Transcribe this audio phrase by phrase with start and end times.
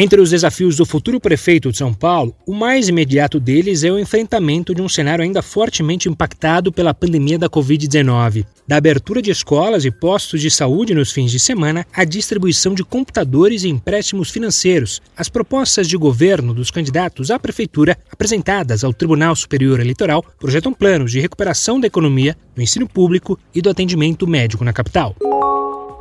[0.00, 3.98] Entre os desafios do futuro prefeito de São Paulo, o mais imediato deles é o
[3.98, 8.46] enfrentamento de um cenário ainda fortemente impactado pela pandemia da Covid-19.
[8.64, 12.84] Da abertura de escolas e postos de saúde nos fins de semana, à distribuição de
[12.84, 19.34] computadores e empréstimos financeiros, as propostas de governo dos candidatos à prefeitura apresentadas ao Tribunal
[19.34, 24.64] Superior Eleitoral projetam planos de recuperação da economia, do ensino público e do atendimento médico
[24.64, 25.16] na capital.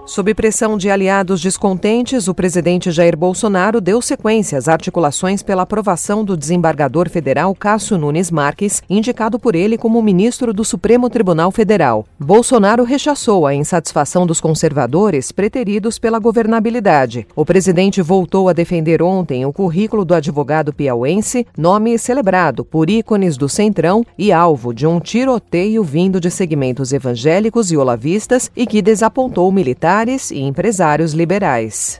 [0.07, 6.23] Sob pressão de aliados descontentes, o presidente Jair Bolsonaro deu sequência às articulações pela aprovação
[6.23, 12.05] do desembargador federal Cássio Nunes Marques, indicado por ele como ministro do Supremo Tribunal Federal.
[12.17, 17.27] Bolsonaro rechaçou a insatisfação dos conservadores preteridos pela governabilidade.
[17.35, 23.35] O presidente voltou a defender ontem o currículo do advogado piauense, nome celebrado por ícones
[23.35, 28.81] do Centrão e alvo de um tiroteio vindo de segmentos evangélicos e olavistas e que
[28.81, 31.97] desapontou militar e empresários liberais.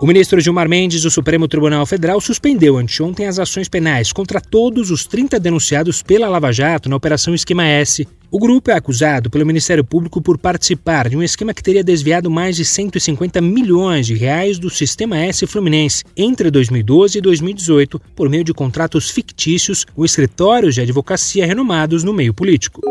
[0.00, 4.90] O ministro Gilmar Mendes do Supremo Tribunal Federal suspendeu anteontem as ações penais contra todos
[4.90, 8.06] os 30 denunciados pela Lava Jato na Operação Esquema S.
[8.30, 12.28] O grupo é acusado pelo Ministério Público por participar de um esquema que teria desviado
[12.28, 18.28] mais de 150 milhões de reais do Sistema S Fluminense entre 2012 e 2018 por
[18.28, 22.82] meio de contratos fictícios com escritórios de advocacia renomados no meio político.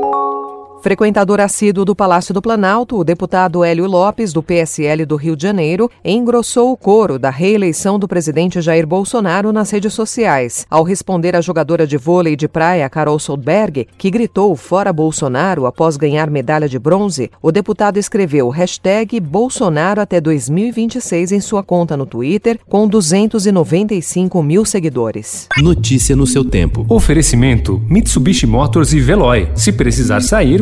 [0.83, 5.43] Frequentador assíduo do Palácio do Planalto, o deputado Hélio Lopes, do PSL do Rio de
[5.43, 10.67] Janeiro, engrossou o coro da reeleição do presidente Jair Bolsonaro nas redes sociais.
[10.69, 15.95] Ao responder à jogadora de vôlei de praia Carol Soldberg, que gritou fora Bolsonaro após
[15.95, 22.05] ganhar medalha de bronze, o deputado escreveu hashtag Bolsonaro até 2026 em sua conta no
[22.05, 25.47] Twitter, com 295 mil seguidores.
[25.59, 26.85] Notícia no seu tempo.
[26.89, 29.47] Oferecimento: Mitsubishi Motors e Veloy.
[29.55, 30.61] Se precisar sair,